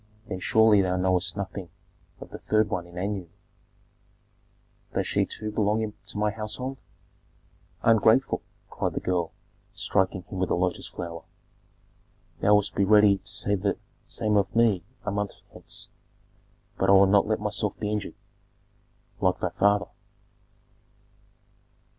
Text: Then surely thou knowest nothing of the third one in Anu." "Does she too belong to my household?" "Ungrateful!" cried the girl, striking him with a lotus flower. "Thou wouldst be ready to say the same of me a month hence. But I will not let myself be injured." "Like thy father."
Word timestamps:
Then 0.27 0.39
surely 0.39 0.81
thou 0.81 0.95
knowest 0.97 1.37
nothing 1.37 1.69
of 2.19 2.31
the 2.31 2.39
third 2.39 2.71
one 2.71 2.87
in 2.87 2.97
Anu." 2.97 3.27
"Does 4.95 5.05
she 5.07 5.27
too 5.27 5.51
belong 5.51 5.93
to 6.07 6.17
my 6.17 6.31
household?" 6.31 6.79
"Ungrateful!" 7.83 8.41
cried 8.71 8.93
the 8.93 8.99
girl, 8.99 9.31
striking 9.75 10.23
him 10.23 10.39
with 10.39 10.49
a 10.49 10.55
lotus 10.55 10.87
flower. 10.87 11.21
"Thou 12.39 12.55
wouldst 12.55 12.73
be 12.73 12.83
ready 12.83 13.19
to 13.19 13.27
say 13.31 13.53
the 13.53 13.77
same 14.07 14.37
of 14.37 14.55
me 14.55 14.81
a 15.05 15.11
month 15.11 15.33
hence. 15.53 15.89
But 16.79 16.89
I 16.89 16.93
will 16.93 17.05
not 17.05 17.27
let 17.27 17.39
myself 17.39 17.77
be 17.79 17.91
injured." 17.91 18.15
"Like 19.19 19.39
thy 19.39 19.49
father." 19.49 19.85